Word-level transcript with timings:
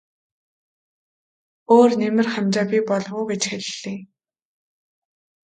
Өөр 1.75 1.91
нэмэр 2.01 2.27
хамжаа 2.33 2.65
бий 2.71 2.81
болов 2.89 3.13
уу 3.17 3.25
гэж 3.29 3.41
хэллээ. 3.49 3.99